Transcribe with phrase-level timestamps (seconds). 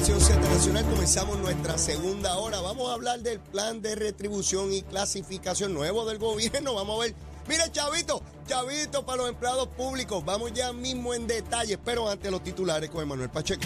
[0.00, 2.58] Nación Nacional comenzamos nuestra segunda hora.
[2.62, 6.72] Vamos a hablar del plan de retribución y clasificación nuevo del gobierno.
[6.72, 7.14] Vamos a ver.
[7.46, 10.24] Mire, chavito, chavito para los empleados públicos.
[10.24, 13.60] Vamos ya mismo en detalle, pero antes los titulares con Emanuel Pacheco.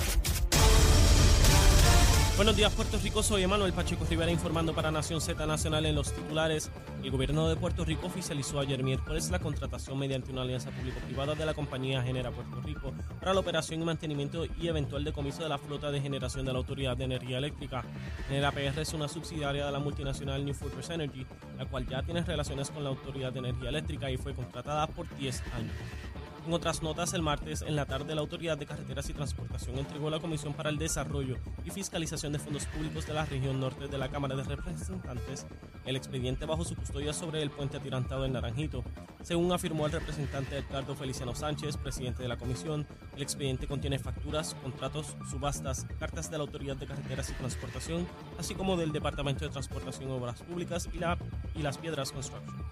[2.37, 3.23] Buenos días, Puerto Rico.
[3.23, 6.69] Soy Emanuel Pacheco Rivera informando para Nación Z Nacional en los titulares.
[7.05, 11.47] El gobierno de Puerto Rico oficializó ayer miércoles la contratación mediante una alianza público-privada de
[11.47, 15.59] la compañía Genera Puerto Rico para la operación y mantenimiento y eventual decomiso de la
[15.59, 17.84] flota de generación de la Autoridad de Energía Eléctrica.
[18.27, 21.24] Genera PR es una subsidiaria de la multinacional New Fortress Energy,
[21.57, 25.07] la cual ya tiene relaciones con la Autoridad de Energía Eléctrica y fue contratada por
[25.19, 25.73] 10 años.
[26.47, 30.11] En otras notas, el martes en la tarde la Autoridad de Carreteras y Transportación entregó
[30.11, 33.97] la Comisión para el Desarrollo y Fiscalización de Fondos Públicos de la región norte de
[33.97, 35.47] la Cámara de Representantes
[35.87, 38.85] el expediente bajo su custodia sobre el puente atirantado en Naranjito.
[39.23, 44.55] Según afirmó el representante Edgardo Feliciano Sánchez, presidente de la comisión, el expediente contiene facturas,
[44.63, 48.07] contratos, subastas, cartas de la Autoridad de Carreteras y Transportación,
[48.38, 52.63] así como del Departamento de Transportación y Obras Públicas y, y las Piedras Construction.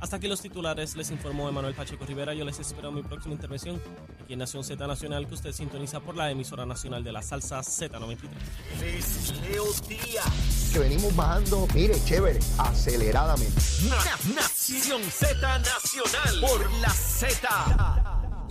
[0.00, 2.32] Hasta aquí los titulares, les informó Emanuel Pacheco Rivera.
[2.32, 3.80] Yo les espero en mi próxima intervención
[4.22, 7.60] aquí en Nación Z Nacional, que usted sintoniza por la emisora nacional de la salsa
[7.60, 8.18] Z93.
[9.42, 9.64] Leo
[10.72, 13.60] Que venimos bajando, mire, chévere, aceleradamente.
[14.34, 17.99] Nación Z Nacional por la Z.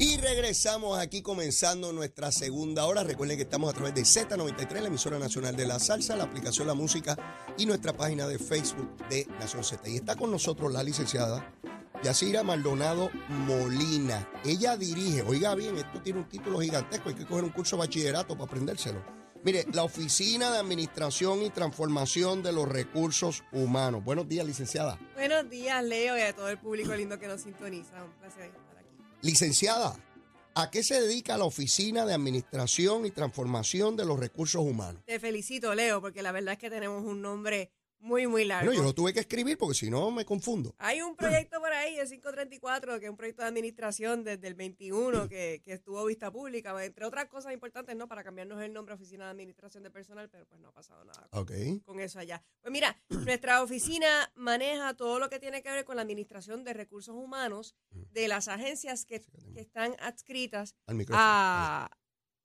[0.02, 3.04] Y regresamos aquí comenzando nuestra segunda hora.
[3.04, 6.68] Recuerden que estamos a través de Z93, la emisora nacional de la salsa, la aplicación
[6.68, 7.18] La Música
[7.58, 9.90] y nuestra página de Facebook de Nación Z.
[9.90, 11.54] Y está con nosotros la licenciada
[12.02, 14.26] Yacira Maldonado Molina.
[14.46, 17.82] Ella dirige, oiga bien, esto tiene un título gigantesco, hay que coger un curso de
[17.82, 19.04] bachillerato para aprendérselo.
[19.44, 24.02] Mire, la Oficina de Administración y Transformación de los Recursos Humanos.
[24.06, 24.98] Buenos días, licenciada.
[25.16, 28.02] Buenos días, Leo, y a todo el público lindo que nos sintoniza.
[28.02, 28.70] Un placer.
[29.22, 30.02] Licenciada,
[30.56, 35.04] ¿a qué se dedica la Oficina de Administración y Transformación de los Recursos Humanos?
[35.06, 37.70] Te felicito, Leo, porque la verdad es que tenemos un nombre
[38.00, 38.72] muy, muy largo.
[38.72, 40.76] No, yo lo tuve que escribir porque si no me confundo.
[40.80, 44.56] Hay un proyecto por ahí, el 534, que es un proyecto de administración desde el
[44.56, 48.08] 21 que, que estuvo vista pública, entre otras cosas importantes, ¿no?
[48.08, 51.28] Para cambiarnos el nombre Oficina de Administración de Personal, pero pues no ha pasado nada
[51.86, 52.44] con, eso allá.
[52.62, 56.74] Pues mira, nuestra oficina maneja todo lo que tiene que ver con la administración de
[56.74, 59.22] recursos humanos de las agencias que,
[59.54, 60.76] que están adscritas
[61.10, 61.90] a,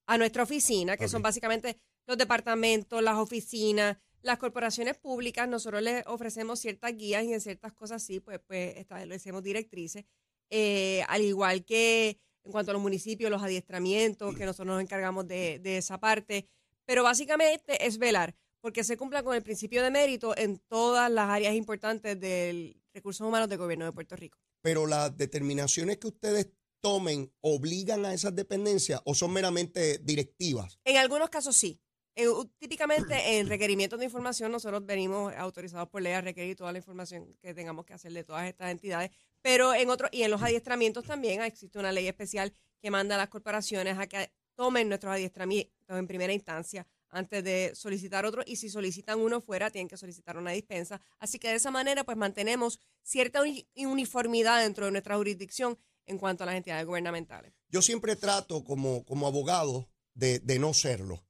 [0.07, 6.05] a, nuestra oficina, que son básicamente los departamentos, las oficinas, las corporaciones públicas, nosotros les
[6.07, 10.05] ofrecemos ciertas guías y en ciertas cosas sí, pues, pues establecemos directrices.
[10.51, 15.27] Eh, al igual que en cuanto a los municipios, los adiestramientos, que nosotros nos encargamos
[15.29, 16.49] de, esa parte.
[16.85, 21.29] Pero básicamente es velar porque se cumpla con el principio de mérito en todas las
[21.29, 24.39] áreas importantes del recursos humanos del gobierno de Puerto Rico.
[24.63, 30.79] Pero las determinaciones que ustedes tomen obligan a esas dependencias o son meramente directivas?
[30.85, 31.81] En algunos casos sí.
[32.17, 36.79] Eh, típicamente en requerimientos de información nosotros venimos autorizados por ley a requerir toda la
[36.79, 39.11] información que tengamos que hacer de todas estas entidades,
[39.43, 43.19] pero en otros y en los adiestramientos también existe una ley especial que manda a
[43.19, 48.57] las corporaciones a que tomen nuestros adiestramientos en primera instancia antes de solicitar otro y
[48.57, 51.01] si solicitan uno fuera tienen que solicitar una dispensa.
[51.19, 53.43] Así que de esa manera pues mantenemos cierta
[53.75, 55.77] uniformidad dentro de nuestra jurisdicción
[56.07, 57.55] en cuanto a las entidades gubernamentales.
[57.69, 61.25] Yo siempre trato como, como abogado de, de no serlo.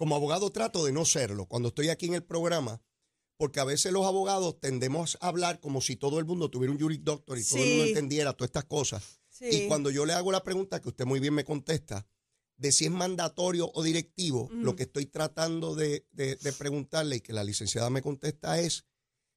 [0.00, 2.80] Como abogado trato de no serlo cuando estoy aquí en el programa,
[3.36, 6.80] porque a veces los abogados tendemos a hablar como si todo el mundo tuviera un
[6.80, 9.20] juris doctor y todo el mundo entendiera todas estas cosas.
[9.42, 12.06] Y cuando yo le hago la pregunta, que usted muy bien me contesta,
[12.56, 17.34] de si es mandatorio o directivo, lo que estoy tratando de, de, preguntarle y que
[17.34, 18.86] la licenciada me contesta es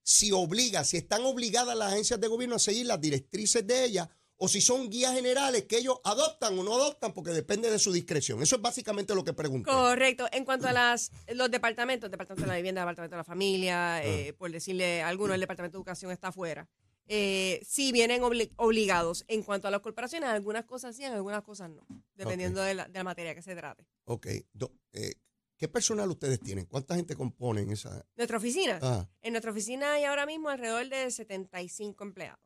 [0.01, 4.09] si obliga, si están obligadas las agencias de gobierno a seguir las directrices de ella
[4.37, 7.91] o si son guías generales que ellos adoptan o no adoptan porque depende de su
[7.91, 8.41] discreción.
[8.41, 9.71] Eso es básicamente lo que pregunto.
[9.71, 10.27] Correcto.
[10.31, 14.03] En cuanto a las, los departamentos, Departamento de la Vivienda, Departamento de la Familia, ah.
[14.03, 16.67] eh, por decirle alguno, el Departamento de Educación está afuera.
[17.07, 19.25] Eh, sí vienen obligados.
[19.27, 21.85] En cuanto a las corporaciones, algunas cosas sí, algunas cosas no,
[22.15, 23.85] dependiendo de, la, de, la, materia que se trate.
[24.05, 24.27] Ok.
[24.27, 25.13] Eh,
[25.57, 26.65] ¿Qué personal ustedes tienen?
[26.65, 28.05] ¿Cuánta gente componen esa?
[28.15, 28.79] Nuestra oficina.
[28.81, 29.07] Ah.
[29.21, 32.42] En nuestra oficina hay ahora mismo alrededor de 75 empleados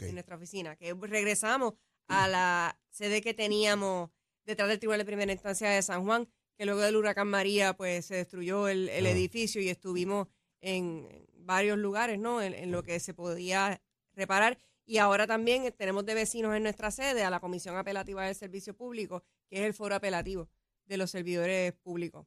[0.00, 1.74] en nuestra oficina, que regresamos
[2.08, 4.10] a la sede que teníamos
[4.44, 8.06] detrás del Tribunal de Primera Instancia de San Juan, que luego del huracán María pues
[8.06, 9.10] se destruyó el, ah.
[9.10, 10.28] edificio y estuvimos
[10.60, 12.42] en varios lugares, ¿no?
[12.42, 13.80] En, lo que se podía
[14.14, 14.58] reparar.
[14.84, 18.74] Y ahora también tenemos de vecinos en nuestra sede a la Comisión Apelativa del Servicio
[18.74, 20.48] Público, que es el foro apelativo
[20.86, 22.26] de los servidores públicos.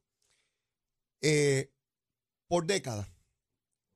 [1.21, 1.71] Eh,
[2.47, 3.09] por décadas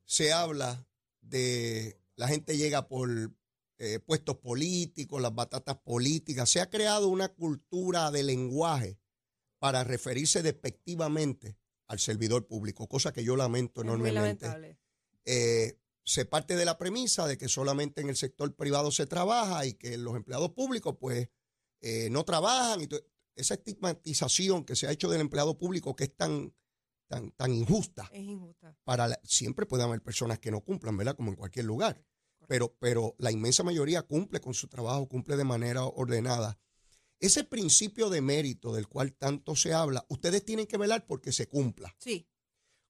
[0.06, 0.88] se habla
[1.22, 3.34] de la gente llega por
[3.80, 6.50] eh, puestos políticos, las batatas políticas.
[6.50, 9.00] Se ha creado una cultura de lenguaje
[9.60, 14.46] para referirse despectivamente al servidor público, cosa que yo lamento Es enormemente.
[15.26, 19.66] Eh, se parte de la premisa de que solamente en el sector privado se trabaja
[19.66, 21.30] y que los empleados públicos pues
[21.82, 22.82] eh, no trabajan.
[22.82, 22.90] Y
[23.36, 26.54] esa estigmatización que se ha hecho del empleado público que es tan,
[27.08, 28.10] tan, tan injusta.
[28.12, 28.78] Es injusta.
[28.84, 31.16] Para la- siempre puede haber personas que no cumplan, ¿verdad?
[31.16, 32.04] Como en cualquier lugar.
[32.48, 36.60] Pero, pero la inmensa mayoría cumple con su trabajo, cumple de manera ordenada.
[37.20, 41.48] Ese principio de mérito del cual tanto se habla, ustedes tienen que velar porque se
[41.48, 42.28] cumpla Sí.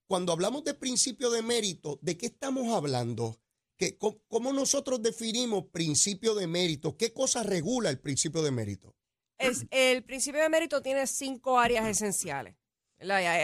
[0.07, 3.39] cuando hablamos de principio de mérito, ¿de qué estamos hablando?
[3.77, 6.95] ¿Qué, cómo, nosotros definimos principio de mérito?
[6.97, 8.95] ¿Qué cosa regula el principio de mérito?
[9.37, 12.55] Es, el principio de mérito tiene cinco áreas esenciales.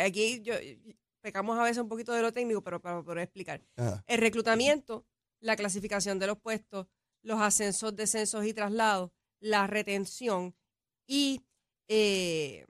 [0.05, 0.53] Aquí yo,
[1.21, 3.61] pecamos a veces un poquito de lo técnico, pero para poder explicar.
[3.75, 4.03] Ajá.
[4.07, 5.05] El reclutamiento,
[5.39, 6.87] la clasificación de los puestos,
[7.21, 10.55] los ascensos, descensos y traslados, la retención
[11.07, 11.41] y
[11.87, 12.65] eh,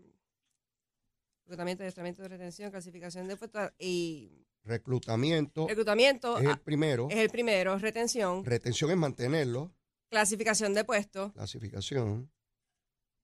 [1.46, 7.08] reclutamiento, adiestramiento de retención, clasificación de puestos y Reclutamiento reclutamiento es el ah, primero.
[7.10, 9.74] es el primero, retención, Retención es mantenerlo.
[10.10, 12.32] clasificación de puestos, Clasificación.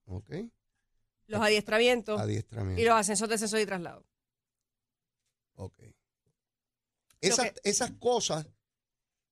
[0.05, 0.31] Ok.
[1.27, 2.81] los adiestramientos Adiestramiento.
[2.81, 4.05] y los ascensos, descensos y traslados.
[5.55, 5.79] Ok.
[7.21, 8.47] Esas, esas cosas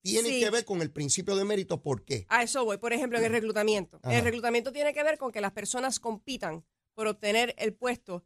[0.04, 0.40] tienen Sí.
[0.42, 1.82] que ver con el principio de mérito.
[1.82, 2.26] ¿Por qué?
[2.30, 4.00] A eso voy, por ejemplo, en el reclutamiento.
[4.04, 4.16] Ajá.
[4.18, 8.24] El reclutamiento tiene que ver con que las personas compitan por obtener el puesto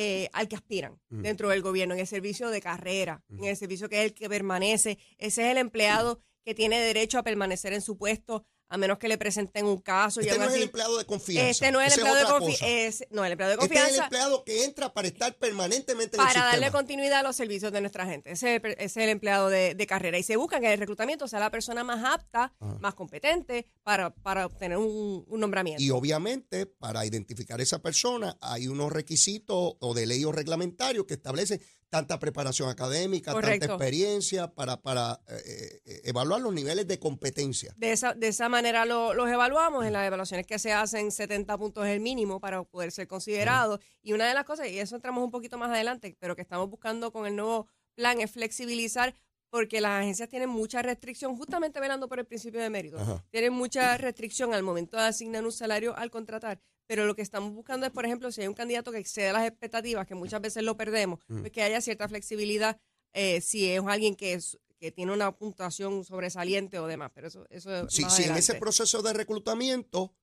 [0.00, 1.22] eh, al que aspiran Mm.
[1.22, 3.38] dentro del gobierno, en el servicio de carrera, Mm.
[3.42, 4.96] en el servicio que es el que permanece.
[5.18, 9.08] Ese es el empleado que tiene derecho a permanecer en su puesto a menos que
[9.08, 10.20] le presenten un caso.
[10.20, 11.50] Este no es el empleado de confianza.
[11.50, 12.88] este no es el empleado de confianza.
[12.90, 13.04] cosa.
[13.10, 16.20] No, el empleado de Este es el confianza empleado que entra para estar permanentemente en
[16.20, 16.78] el para darle sistema.
[16.78, 18.32] continuidad a los servicios de nuestra gente.
[18.32, 20.18] Ese, es el- es el empleado de, de carrera.
[20.18, 22.78] Y se busca que el reclutamiento sea la persona más apta, Ajá.
[22.80, 25.82] más competente para, para obtener un, un nombramiento.
[25.82, 31.06] Y obviamente, para identificar a esa persona, hay unos requisitos o de ley o reglamentarios
[31.06, 31.60] que establecen
[31.90, 33.66] tanta preparación académica, Correcto.
[33.66, 37.72] tanta experiencia para, para eh, eh, evaluar los niveles de competencia.
[37.76, 39.86] De esa, de esa manera lo- los evaluamos.
[39.86, 43.80] En las evaluaciones que se hacen, 70 puntos es el mínimo para poder ser considerado.
[44.02, 46.68] Y una de las cosas, y eso entramos un poquito más adelante, pero que estamos
[46.68, 49.14] buscando con el nuevo plan es flexibilizar
[49.50, 52.98] porque las agencias tienen mucha restricción, justamente velando por el principio de mérito.
[52.98, 53.24] Ajá.
[53.30, 56.60] Tienen mucha restricción al momento de asignar un salario al contratar.
[56.88, 59.46] Pero lo que estamos buscando es, por ejemplo, si hay un candidato que excede las
[59.46, 61.40] expectativas, que muchas veces lo perdemos, Mm.
[61.40, 62.80] pues que haya cierta flexibilidad
[63.12, 67.10] eh, si es alguien que, es- que tiene una puntuación sobresaliente o demás.
[67.14, 70.14] Pero eso, eso más si en ese proceso de reclutamiento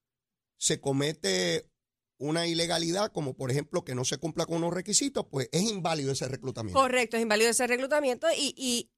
[0.58, 1.70] se comete
[2.18, 6.12] una ilegalidad, como por ejemplo que no se cumpla con unos requisitos, pues es inválido
[6.14, 6.80] ese reclutamiento.
[6.80, 8.90] Correcto, es inválido ese reclutamiento y, y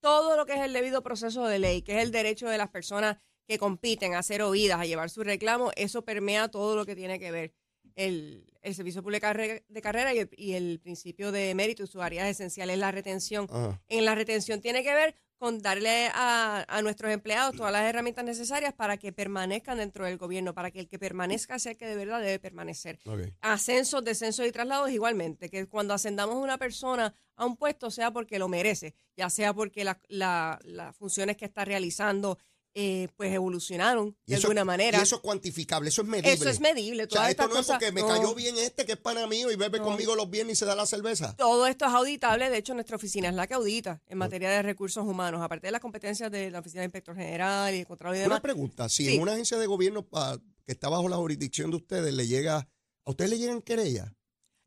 [0.00, 2.68] todo lo que es el debido proceso de ley, que es el derecho de las
[2.68, 6.96] personas que compiten a ser oídas, a llevar su reclamo, eso permea todo lo que
[6.96, 7.52] tiene que ver
[7.94, 11.84] el, el servicio público de carre- de carrera y el, y el principio de mérito
[11.84, 13.46] y sus áreas esenciales, la retención.
[13.50, 13.80] Ajá.
[13.88, 18.24] En la retención tiene que ver con darle a, a nuestros empleados todas las herramientas
[18.24, 21.86] necesarias para que permanezcan dentro del gobierno, para que el que permanezca sea el que
[21.86, 22.98] de verdad debe permanecer
[23.42, 28.10] ascensos, descensos y traslados igualmente, que cuando ascendamos a una persona a un puesto sea
[28.12, 32.38] porque lo merece, ya sea porque la- la- las funciones que está realizando
[32.78, 34.98] eh, pues evolucionaron de eso- alguna manera.
[34.98, 36.32] Y eso es cuantificable, eso es medible.
[36.34, 37.04] Eso es medible.
[37.04, 39.50] O sea, Todas esto no es porque me cayó bien este que es pana mío
[39.50, 39.84] y bebe No.
[39.84, 41.34] conmigo los viernes y se da la cerveza.
[41.36, 42.50] Todo esto es auditable.
[42.50, 45.70] De hecho, nuestra oficina es la que audita en materia de recursos humanos, aparte de
[45.72, 48.40] las competencias de la oficina de inspector general y de control y Una demás.
[48.42, 49.14] pregunta, si Sí.
[49.14, 52.68] en una agencia de gobierno pa- que está bajo la jurisdicción de ustedes le llega,
[53.06, 54.12] ¿a ustedes le llegan querellas?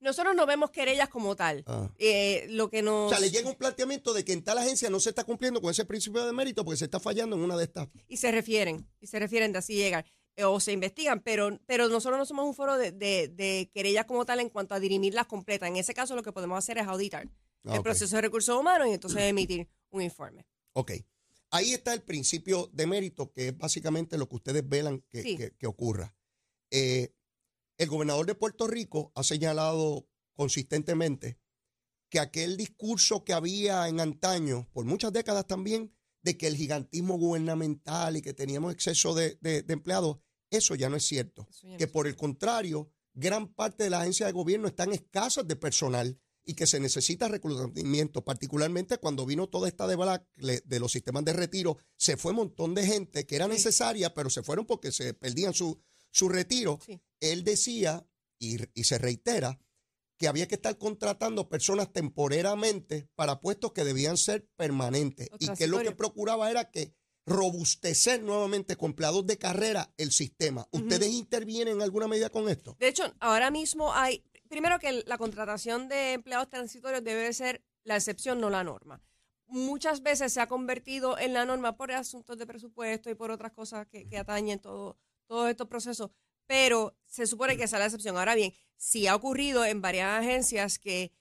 [0.01, 1.63] Nosotros no vemos querellas como tal.
[1.67, 1.89] Ah.
[1.97, 3.07] Eh, lo que nos...
[3.07, 5.61] O sea, le llega un planteamiento de que en tal agencia no se está cumpliendo
[5.61, 7.87] con ese principio de mérito porque se está fallando en una de estas.
[8.07, 10.05] y se refieren, y se refieren de así llegar,
[10.37, 14.05] eh, o se investigan, pero, pero nosotros no somos un foro de, de, de querellas
[14.05, 15.67] como tal en cuanto a dirimirlas completas.
[15.67, 17.27] En ese caso lo que podemos hacer es auditar
[17.65, 20.45] Ah, el proceso de recursos humanos y entonces emitir un informe.
[20.73, 20.93] Ok.
[21.51, 25.35] Ahí está el principio de mérito, que es básicamente lo que ustedes velan que, Sí.
[25.35, 26.15] que- que ocurra.
[26.71, 27.11] Eh,
[27.79, 31.39] el gobernador de Puerto Rico ha señalado consistentemente
[32.09, 37.17] que aquel discurso que había en antaño, por muchas décadas también, de que el gigantismo
[37.17, 40.17] gubernamental y que teníamos exceso de, de- de empleados,
[40.49, 41.47] eso ya no es cierto.
[41.63, 45.47] No Que es por el contrario, gran parte de las agencias de gobierno están escasas
[45.47, 50.91] de personal y que se necesita reclutamiento, particularmente cuando vino toda esta debacle de los
[50.91, 54.65] sistemas de retiro, se fue un montón de gente que era necesaria, pero se fueron
[54.65, 55.79] porque se perdían su,
[56.11, 56.79] su retiro.
[56.85, 56.99] Sí.
[57.19, 58.05] Él decía,
[58.39, 59.59] y, y se reitera,
[60.19, 65.67] que había que estar contratando personas temporeramente para puestos que debían ser permanentes y que
[65.67, 66.93] lo que procuraba era que
[67.25, 70.67] robustecer nuevamente con empleados de carrera el sistema.
[70.71, 72.75] ¿Ustedes intervienen en alguna medida con esto?
[72.79, 77.95] De hecho, ahora mismo hay, primero que la contratación de empleados transitorios debe ser la
[77.95, 79.01] excepción, no la norma.
[79.47, 83.53] Muchas veces se ha convertido en la norma por asuntos de presupuesto y por otras
[83.53, 84.97] cosas que, que atañen todo,
[85.29, 86.09] todos estos procesos,
[86.47, 88.17] pero se supone que esa es la excepción.
[88.17, 91.13] Ahora bien, sí ha ocurrido en varias agencias que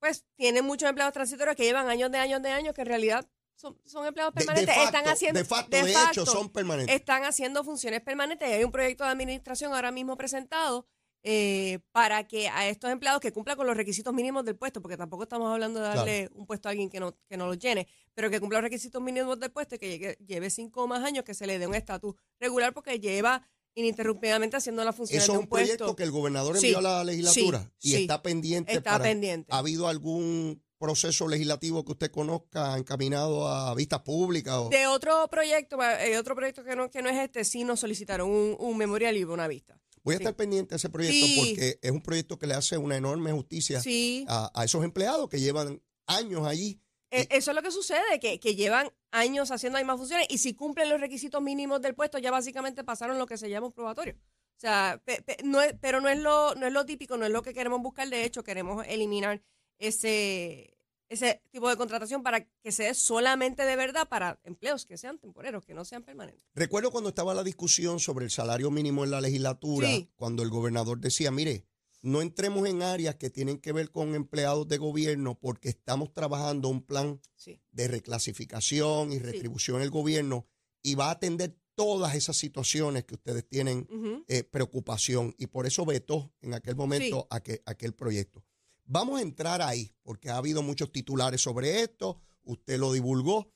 [0.00, 3.28] pues tienen muchos empleados transitorios que llevan años de años de años que en realidad
[3.56, 4.74] son, son empleados De- de permanentes.
[4.76, 6.94] facto, están haciendo, de facto, de hecho, son permanentes.
[6.94, 10.86] Están haciendo funciones permanentes y hay un proyecto de administración ahora mismo presentado
[11.22, 14.96] eh, para que a estos empleados que cumplan con los requisitos mínimos del puesto, porque
[14.96, 17.86] tampoco estamos hablando de darle un puesto a alguien que no, que no lo llene,
[18.14, 21.04] pero que cumpla los requisitos mínimos del puesto y que llegue- lleve cinco o más
[21.04, 25.30] años, que se le dé un estatus regular porque lleva ininterrumpidamente haciendo Eso es de
[25.32, 25.66] un un puesto.
[25.76, 28.02] proyecto que el gobernador Sí, envió a la legislatura sí, y sí.
[28.02, 28.72] está pendiente.
[28.72, 29.52] Está para- pendiente.
[29.52, 34.54] ¿Ha habido algún proceso legislativo que usted conozca encaminado a vistas públicas?
[34.54, 34.68] O...
[34.68, 38.28] De otro proyecto, eh, otro proyecto que no, que no es este, sí nos solicitaron
[38.30, 39.78] un, un memorial y una vista.
[40.04, 40.22] Voy a sí.
[40.24, 41.36] estar pendiente de ese proyecto Sí.
[41.50, 44.24] porque es un proyecto que le hace una enorme justicia Sí.
[44.28, 46.80] a, a esos empleados que llevan años allí.
[47.10, 50.38] Eh, Eso es lo que sucede, que, que llevan años haciendo las mismas funciones y
[50.38, 53.72] si cumplen los requisitos mínimos del puesto, ya básicamente pasaron lo que se llama un
[53.72, 54.14] probatorio.
[54.14, 57.24] O sea, pe- pe- no es, pero no es, lo, no es lo típico, no
[57.24, 58.08] es lo que queremos buscar.
[58.10, 59.40] De hecho, queremos eliminar
[59.78, 60.76] ese,
[61.08, 65.18] ese tipo de contratación para que se dé solamente de verdad para empleos que sean
[65.18, 66.44] temporeros, que no sean permanentes.
[66.54, 70.10] Recuerdo cuando estaba la discusión sobre el salario mínimo en la legislatura, Sí.
[70.16, 71.64] cuando el gobernador decía, mire,
[72.02, 76.68] no entremos en áreas que tienen que ver con empleados de gobierno porque estamos trabajando
[76.68, 77.60] un plan Sí.
[77.72, 80.46] de reclasificación y retribución en el gobierno
[80.82, 83.86] y va a atender todas esas situaciones que ustedes tienen
[84.28, 88.44] eh, preocupación y por eso vetó en aquel momento aquel, aquel proyecto.
[88.90, 93.52] Vamos a entrar ahí porque ha habido muchos titulares sobre esto, usted lo divulgó.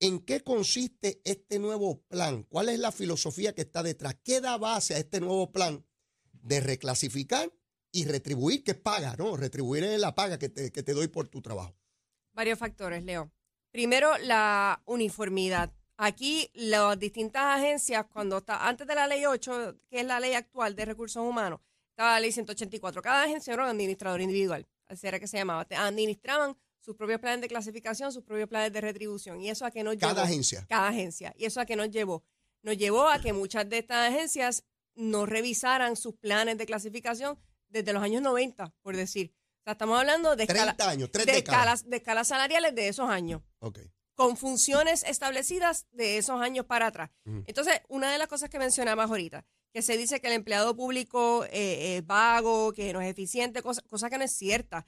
[0.00, 2.42] ¿En qué consiste este nuevo plan?
[2.42, 4.18] ¿Cuál es la filosofía que está detrás?
[4.22, 5.86] ¿Qué da base a este nuevo plan
[6.30, 7.50] de reclasificar
[7.90, 9.38] y retribuir, que paga, ¿no?
[9.38, 11.74] Retribuir es la paga que te, que te doy por tu trabajo.
[12.34, 13.32] Varios factores, Leo.
[13.70, 15.72] Primero, la uniformidad.
[15.96, 20.34] Aquí las distintas agencias, cuando está antes de la ley 8, que es la ley
[20.34, 21.60] actual de recursos humanos,
[21.96, 23.00] estaba la ley 184.
[23.00, 25.66] Cada agencia era un administrador individual, así era que se llamaba.
[25.70, 29.40] Administraban sus propios planes de clasificación, sus propios planes de retribución.
[29.40, 30.24] ¿Y eso a qué nos Cada llevó?
[30.26, 30.66] agencia.
[30.68, 31.34] Cada agencia.
[31.38, 32.22] ¿Y eso a qué nos llevó?
[32.62, 37.38] Nos llevó a que muchas de estas agencias no revisaran sus planes de clasificación
[37.68, 39.32] desde los años 90, por decir.
[39.60, 43.08] O sea, estamos hablando de, escala- 30 años, de escalas, de escalas salariales de esos
[43.10, 43.80] años Ok.
[44.14, 47.10] con funciones establecidas de esos años para atrás.
[47.46, 49.44] Entonces, una de las cosas que mencionabas ahorita,
[49.76, 54.08] que se dice que el empleado público eh, es vago, que no es eficiente, cosa,
[54.08, 54.86] que no es cierta.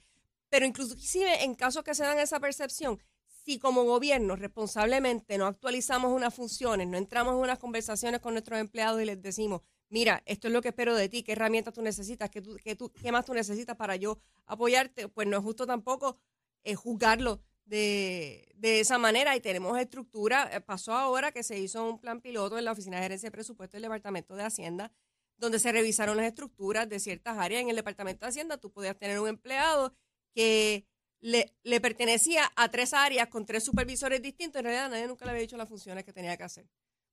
[0.49, 2.99] Pero inclusive en casos que se dan esa percepción,
[3.45, 8.59] si como gobierno responsablemente no actualizamos unas funciones, no entramos en unas conversaciones con nuestros
[8.59, 11.83] empleados y les decimos, mira, esto es lo que espero de ti, qué herramientas tú
[11.83, 14.17] necesitas, qué, tú, qué, qué más tú necesitas para yo
[14.47, 16.17] apoyarte, pues no es justo tampoco
[16.63, 20.49] eh, juzgarlo de, de esa manera y tenemos estructura.
[20.53, 23.31] Eh, Pasó ahora que se hizo un plan piloto en la Oficina de Gerencia de
[23.31, 24.91] Presupuesto del Departamento de Hacienda,
[25.37, 27.61] donde se revisaron las estructuras de ciertas áreas.
[27.61, 29.93] En el Departamento de Hacienda tú podías tener un empleado
[30.33, 30.85] que
[31.21, 34.59] le, le pertenecía a tres áreas con tres supervisores distintos.
[34.59, 36.67] En realidad nadie nunca le había dicho las funciones que tenía que hacer.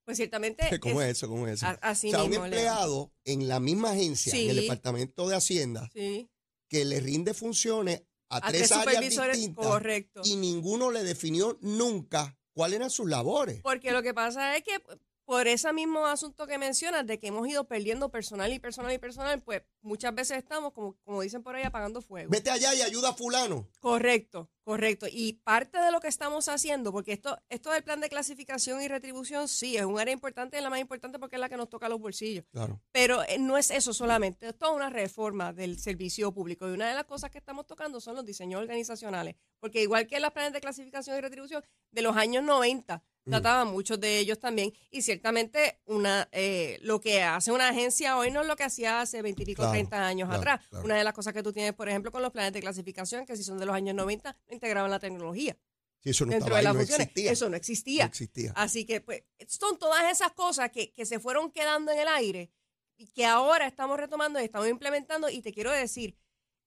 [0.04, 0.62] Pues ciertamente...
[0.80, 1.28] ¿Cómo es- es eso?
[1.28, 1.66] ¿Cómo es eso?
[1.82, 4.56] así o sea, un mismo, empleado en la misma agencia, en el.
[4.56, 6.30] Departamento de Hacienda, Sí,
[6.68, 10.20] que le rinde funciones a, a tres, tres áreas supervisores, distintas correcto.
[10.24, 13.60] y ninguno le definió nunca cuáles eran sus labores.
[13.62, 14.80] Porque lo que pasa es que
[15.26, 18.98] por ese mismo asunto que mencionas, de que hemos ido perdiendo personal y personal y
[18.98, 22.30] personal, pues muchas veces estamos, como, como dicen por ahí, apagando fuego.
[22.30, 23.68] Vete allá y ayuda a fulano.
[23.80, 25.06] Correcto, correcto.
[25.10, 28.86] Y parte de lo que estamos haciendo, porque esto, esto del plan de clasificación y
[28.86, 31.68] retribución, sí, es un área importante, es la más importante porque es la que nos
[31.68, 32.44] toca los bolsillos.
[32.52, 32.80] Claro.
[32.92, 36.68] Pero eh, no es eso solamente, es toda una reforma del servicio público.
[36.68, 39.34] Y una de las cosas que estamos tocando son los diseños organizacionales.
[39.58, 44.00] Porque igual que las planes de clasificación y retribución de los años 90, trataban muchos
[44.00, 44.72] de ellos también.
[44.90, 49.00] Y ciertamente una eh, lo que hace una agencia hoy no es lo que hacía
[49.00, 50.66] hace 20 y pico, Claro, 30 años claro, atrás.
[50.68, 50.84] claro.
[50.84, 53.36] Una de las cosas que tú tienes, por ejemplo, con los planes de clasificación, que
[53.36, 55.56] si son de los años 90, no integraban la tecnología
[56.04, 57.06] eso no dentro de las no funciones.
[57.08, 57.32] existía.
[57.32, 58.04] Eso no existía.
[58.04, 58.52] No existía.
[58.54, 62.52] Así que, pues, son todas esas cosas que, que se fueron quedando en el aire
[62.96, 65.28] y que ahora estamos retomando y estamos implementando.
[65.28, 66.16] Y te quiero decir,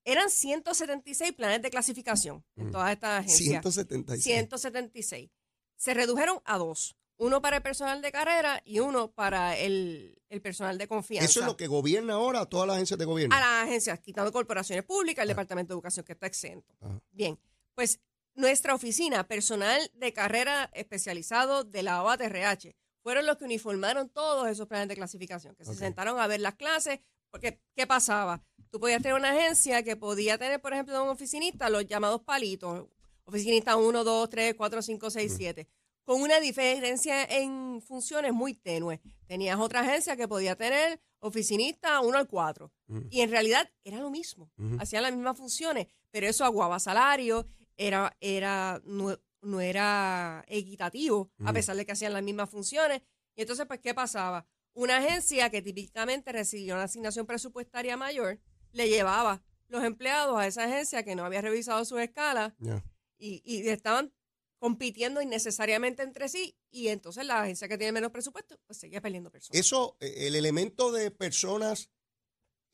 [0.04, 2.72] eran 176 planes de clasificación en Mm.
[2.72, 3.48] todas estas agencias.
[3.64, 4.24] 176.
[4.24, 5.30] 176.
[5.80, 6.96] Se redujeron a dos.
[7.18, 11.26] Uno para el personal de carrera y uno para el, el personal de confianza.
[11.30, 13.36] Eso es lo que gobierna ahora a todas las agencias de gobierno.
[13.36, 15.34] A las agencias, quitando corporaciones públicas, el Ah.
[15.34, 16.74] Departamento de Educación, que está exento.
[16.82, 17.00] Ajá.
[17.12, 17.40] Bien,
[17.76, 18.00] pues
[18.36, 24.68] nuestra oficina, personal de carrera especializado de la OATRH, fueron los que uniformaron todos esos
[24.68, 27.00] planes de clasificación, que se sentaron a ver las clases
[27.32, 28.42] Porque, ¿qué pasaba?
[28.72, 32.88] Tú podías tener una agencia que podía tener, por ejemplo, un oficinista, los llamados palitos,
[33.30, 35.68] oficinista 1, 2, 3, 4, 5, 6, 7,
[36.04, 39.00] con una diferencia en funciones muy tenue.
[39.28, 42.72] Tenías otra agencia que podía tener oficinista 1 al 4.
[43.12, 44.52] Y en realidad era lo mismo.
[44.80, 51.54] Hacían las mismas funciones, pero eso aguaba salario, era, era, no, no era equitativo, a
[51.54, 53.02] pesar de que hacían las mismas funciones.
[53.36, 54.46] Y entonces, pues, ¿qué pasaba?
[54.74, 58.40] Una agencia que típicamente recibía una asignación presupuestaria mayor,
[58.72, 62.84] le llevaba los empleados a esa agencia que no había revisado sus escalas Ya.
[63.20, 64.14] Y, y estaban
[64.58, 69.32] compitiendo innecesariamente entre sí y entonces la agencia que tiene menos presupuesto pues seguía perdiendo
[69.32, 69.60] personas.
[69.60, 71.90] Eso, eh, el elemento de personas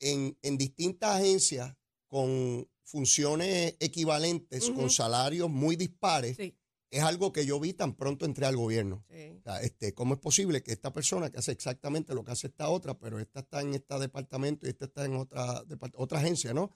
[0.00, 1.74] en, en distintas agencias
[2.08, 6.56] con funciones equivalentes, con salarios muy dispares, Sí,
[6.96, 9.04] es algo que yo vi tan pronto entré al gobierno.
[9.10, 9.36] sí.
[9.38, 12.48] O sea, este, ¿Cómo es posible que esta persona que hace exactamente lo que hace
[12.48, 15.62] esta otra, pero esta está en este departamento y esta está en otra,
[15.94, 16.70] otra agencia, ¿no?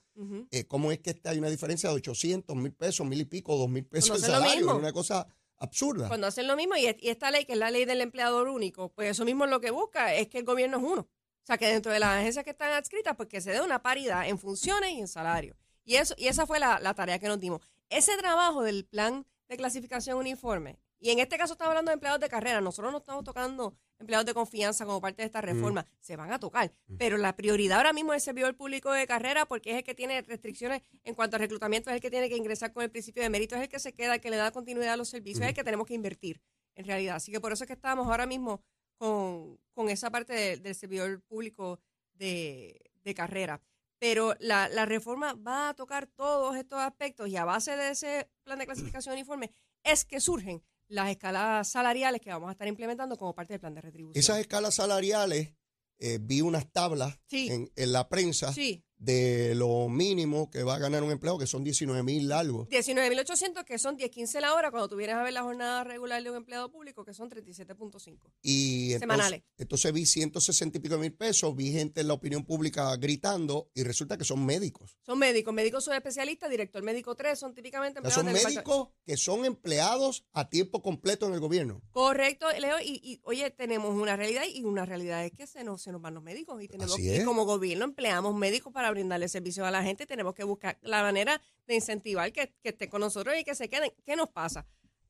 [0.51, 3.57] Eh, ¿Cómo es que este hay una diferencia de 800, mil pesos, mil y pico,
[3.57, 4.69] dos mil pesos Cuando de salario?
[4.69, 6.07] Es una cosa absurda.
[6.07, 8.89] Cuando hacen lo mismo y, y esta ley, que es la ley del empleador único,
[8.89, 11.01] pues eso mismo lo que busca es que el gobierno es uno.
[11.01, 13.81] O sea, que dentro de las agencias que están adscritas, pues que se dé una
[13.81, 15.57] paridad en funciones y en salario.
[15.83, 17.61] Y, eso, y esa fue la, la tarea que nos dimos.
[17.89, 22.21] Ese trabajo del plan de clasificación uniforme, y en este caso estamos hablando de empleados
[22.21, 26.15] de carrera, nosotros no estamos tocando empleados de confianza como parte de esta reforma, se
[26.15, 29.71] van a tocar, pero la prioridad ahora mismo es el servidor público de carrera porque
[29.71, 32.71] es el que tiene restricciones en cuanto a reclutamiento, es el que tiene que ingresar
[32.71, 34.93] con el principio de mérito, es el que se queda, el que le da continuidad
[34.93, 36.41] a los servicios, es el que tenemos que invertir
[36.75, 37.17] en realidad.
[37.17, 38.63] Así que por eso es que estamos ahora mismo
[38.97, 41.79] con, con esa parte de- del servidor público
[42.13, 43.59] de, de carrera.
[44.01, 48.31] Pero la, la reforma va a tocar todos estos aspectos y a base de ese
[48.43, 49.51] plan de clasificación uniforme
[49.83, 53.75] es que surgen las escalas salariales que vamos a estar implementando como parte del plan
[53.75, 54.19] de retribución.
[54.19, 55.53] Esas escalas salariales,
[55.99, 57.49] eh, vi unas tablas Sí.
[57.51, 61.47] en, en la prensa Sí, de lo mínimo que va a ganar un empleado, que
[61.47, 62.67] son 19 mil algo.
[62.69, 66.21] 19.800 que son 10, 15 la hora cuando tú vienes a ver la jornada regular
[66.21, 68.19] de un empleado público que son 37.5.
[68.43, 69.41] Y Semanales.
[69.57, 73.83] entonces vi 160 y pico mil pesos, vi gente en la opinión pública gritando y
[73.83, 74.97] resulta que son médicos.
[75.03, 79.45] Son médicos, médicos son especialistas, director médico 3, son típicamente empleados son médicos que son
[79.45, 81.81] empleados a tiempo completo en el gobierno.
[81.91, 85.81] Correcto, Leo, y, y, oye, tenemos una realidad y una realidad es que se nos,
[85.81, 89.65] se nos van los médicos y tenemos y como gobierno empleamos médicos para brindarle servicios
[89.67, 93.35] a la gente, tenemos que buscar la manera de incentivar que, que estén con nosotros
[93.39, 93.91] y que se queden.
[94.05, 94.65] ¿Qué nos pasa?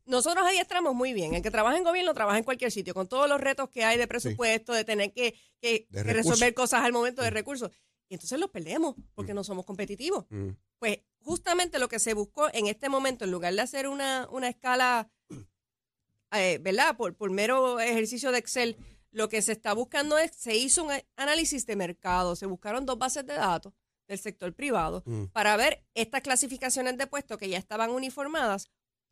[0.06, 1.34] Nosotros ahí estamos muy bien.
[1.36, 3.98] El que trabaja en gobierno trabaja en cualquier sitio, con todos los retos que hay
[3.98, 6.32] de presupuesto, de tener que, que- De que recursos.
[6.32, 7.72] resolver cosas al momento de recursos.
[8.10, 10.26] Y entonces los perdemos porque no somos competitivos.
[10.30, 10.50] Mm.
[10.80, 14.50] Pues justamente lo que se buscó en este momento, en lugar de hacer una, una
[14.50, 15.10] escala,
[16.32, 16.98] eh, ¿verdad?
[16.98, 18.78] Por, por mero ejercicio de Excel,
[19.12, 22.98] lo que se está buscando es, se hizo un análisis de mercado, se buscaron dos
[22.98, 23.74] bases de datos
[24.08, 25.26] del sector privado Mm.
[25.28, 28.70] para ver estas clasificaciones de puestos que ya estaban uniformadas,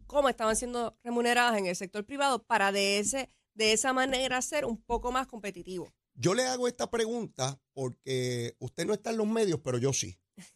[0.07, 4.65] cómo estaban siendo remuneradas en el sector privado para de, ese, de esa manera ser
[4.65, 5.91] un poco más competitivo.
[6.15, 10.17] Yo le hago esta pregunta porque usted no está en los medios, pero yo sí.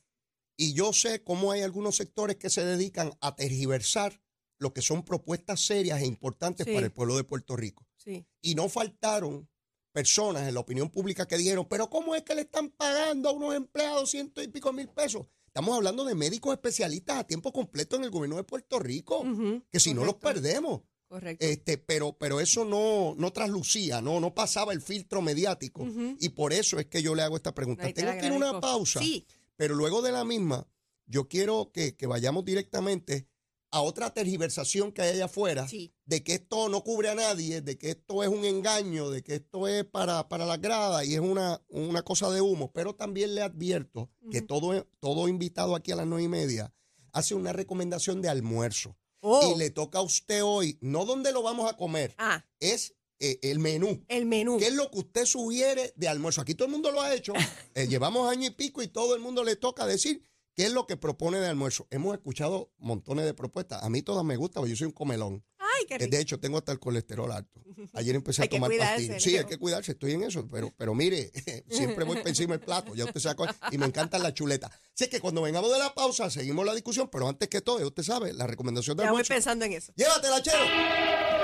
[0.58, 4.22] Y yo sé cómo hay algunos sectores que se dedican a tergiversar
[4.60, 6.74] lo que son propuestas serias e importantes Sí.
[6.74, 7.86] para el pueblo de Puerto Rico.
[8.04, 8.26] Sí.
[8.42, 9.48] Y no faltaron
[9.92, 13.32] personas en la opinión pública que dijeron, pero ¿cómo es que le están pagando a
[13.32, 15.28] unos empleados ciento y pico mil pesos?
[15.48, 19.24] Estamos hablando de médicos especialistas a tiempo completo en el gobierno de Puerto Rico,
[19.72, 20.82] que si no los perdemos.
[21.08, 21.46] Correcto.
[21.46, 25.86] Este, pero, pero eso no, no traslucía, no, no pasaba el filtro mediático.
[26.20, 27.86] Y por eso es que yo le hago esta pregunta.
[27.86, 29.28] Ahí Tengo que ir a una pausa, Sí.
[29.56, 30.68] pero luego de la misma,
[31.06, 33.28] yo quiero que, que vayamos directamente
[33.74, 35.94] a otra tergiversación que hay allá afuera, Sí.
[36.06, 39.36] de que esto no cubre a nadie, de que esto es un engaño, de que
[39.36, 42.72] esto es para, para las gradas y es una, una cosa de humo.
[42.72, 46.72] Pero también le advierto que todo, todo invitado aquí a las nueve y media
[47.14, 48.96] hace una recomendación de almuerzo.
[49.22, 49.54] Oh.
[49.56, 53.40] Y le toca a usted hoy, no dónde lo vamos a comer, Ah, es eh,
[53.42, 54.04] el menú.
[54.10, 54.58] el menú.
[54.60, 56.42] ¿Qué es lo que usted sugiere de almuerzo?
[56.42, 57.34] Aquí todo el mundo lo ha hecho.
[57.76, 60.22] Eh, llevamos año y pico y todo el mundo le toca decir
[60.56, 61.88] qué es lo que propone de almuerzo.
[61.92, 63.84] Hemos escuchado montones de propuestas.
[63.84, 65.44] A mí todas me gustan, porque yo soy un comelón.
[65.60, 66.12] Ay, qué Eh, rico.
[66.12, 67.62] De hecho, tengo hasta el colesterol alto.
[67.94, 69.22] Ayer empecé a tomar pastillas.
[69.24, 70.48] Sí, hay que cuidarse, estoy en eso.
[70.50, 71.32] Pero, pero mire,
[71.70, 72.94] siempre voy por encima del plato.
[72.96, 74.72] Ya usted sabe Y me encantan las chuletas.
[74.94, 77.10] Así que cuando vengamos de la pausa, seguimos la discusión.
[77.12, 79.34] Pero antes que todo, ya usted sabe, la recomendación de Ya voy almuerzo.
[79.34, 79.92] pensando en eso.
[79.96, 81.43] ¡Llévatela, chero!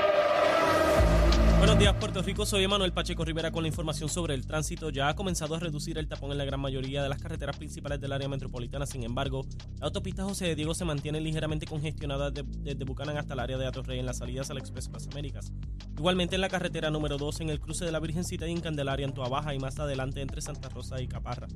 [1.59, 2.45] Buenos días, Puerto Rico.
[2.45, 4.91] Soy Emanuel Pacheco Rivera con la información sobre el tránsito.
[4.91, 7.99] Ya ha comenzado a reducir el tapón en la gran mayoría de las carreteras principales
[7.99, 8.85] del área metropolitana.
[8.85, 9.45] Sin embargo,
[9.77, 13.67] la autopista José de Diego se mantiene ligeramente congestionada desde Bucanan hasta el área de
[13.67, 15.51] Atorrey en las salidas al Expreso Las Américas.
[15.97, 19.05] Igualmente en la carretera número 2 en el cruce de la Virgencita y en Candelaria
[19.05, 19.13] en
[19.53, 21.47] y más adelante entre Santa Rosa y Caparra.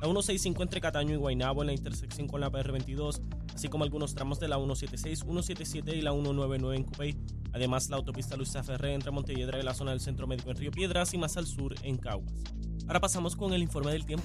[0.00, 3.22] La 165 entre Cataño y Guaynabo en la intersección con la PR22,
[3.54, 7.16] así como algunos tramos de la 176, 177 y la 199 en Cupey.
[7.52, 10.70] Además, la autopista Luisa Ferré entre Montelledra y la zona del Centro Médico en Río
[10.70, 12.32] Piedras y más al sur en Caguas.
[12.86, 14.24] Ahora pasamos con el informe del tiempo.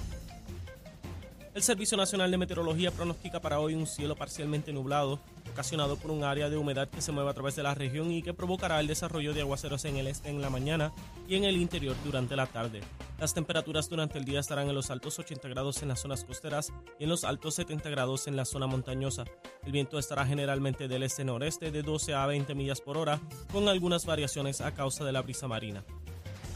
[1.58, 5.18] El Servicio Nacional de Meteorología pronostica para hoy un cielo parcialmente nublado,
[5.50, 8.22] ocasionado por un área de humedad que se mueve a través de la región y
[8.22, 10.92] que provocará el desarrollo de aguaceros en el este en la mañana
[11.26, 12.80] y en el interior durante la tarde.
[13.18, 16.72] Las temperaturas durante el día estarán en los altos 80 grados en las zonas costeras
[17.00, 19.24] y en los altos 70 grados en la zona montañosa.
[19.66, 24.06] El viento estará generalmente del este-noreste de 12 a 20 millas por hora, con algunas
[24.06, 25.82] variaciones a causa de la brisa marina.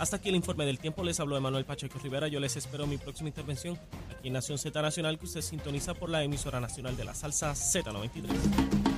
[0.02, 1.04] Hasta aquí el informe del tiempo.
[1.04, 2.26] Les habló Emanuel Pacheco Rivera.
[2.26, 3.78] Yo les espero mi próxima intervención
[4.10, 7.52] aquí en Nación Z Nacional, que usted sintoniza por la emisora nacional de la salsa
[7.52, 8.91] Z93.